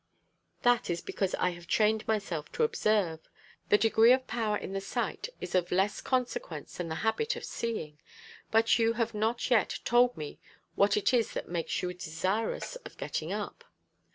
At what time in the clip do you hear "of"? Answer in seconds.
4.13-4.25, 5.53-5.71, 7.35-7.45, 12.77-12.97